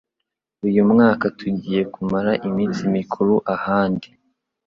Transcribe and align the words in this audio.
Uyu 0.67 0.81
mwaka 0.91 1.25
tugiye 1.39 1.81
kumara 1.93 2.31
iminsi 2.47 2.81
mikuru 2.95 3.35
ahandi. 3.55 4.07